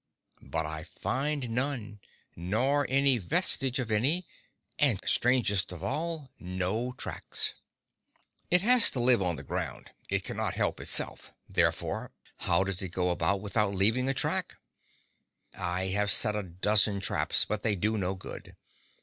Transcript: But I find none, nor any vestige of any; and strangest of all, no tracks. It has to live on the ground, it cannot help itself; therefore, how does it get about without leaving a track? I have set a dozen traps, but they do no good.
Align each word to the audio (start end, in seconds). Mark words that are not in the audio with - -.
But 0.41 0.65
I 0.65 0.81
find 0.83 1.51
none, 1.51 1.99
nor 2.35 2.87
any 2.89 3.19
vestige 3.19 3.77
of 3.77 3.91
any; 3.91 4.25
and 4.79 4.99
strangest 5.05 5.71
of 5.71 5.83
all, 5.83 6.31
no 6.39 6.93
tracks. 6.93 7.53
It 8.49 8.61
has 8.63 8.89
to 8.89 8.99
live 8.99 9.21
on 9.21 9.35
the 9.35 9.43
ground, 9.43 9.91
it 10.09 10.23
cannot 10.23 10.55
help 10.55 10.79
itself; 10.79 11.31
therefore, 11.47 12.09
how 12.37 12.63
does 12.63 12.81
it 12.81 12.95
get 12.95 12.99
about 13.11 13.41
without 13.41 13.75
leaving 13.75 14.09
a 14.09 14.13
track? 14.15 14.55
I 15.55 15.85
have 15.89 16.09
set 16.09 16.35
a 16.35 16.41
dozen 16.41 16.99
traps, 16.99 17.45
but 17.45 17.61
they 17.61 17.75
do 17.75 17.95
no 17.95 18.15
good. 18.15 18.55